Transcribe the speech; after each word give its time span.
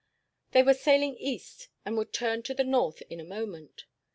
They 0.53 0.63
were 0.63 0.73
sailing 0.73 1.15
east, 1.17 1.67
and 1.85 1.95
would 1.95 2.11
turn 2.11 2.41
to 2.45 2.55
the 2.55 2.63
north 2.63 3.03
in 3.07 3.19
a 3.19 3.23
moment. 3.23 3.85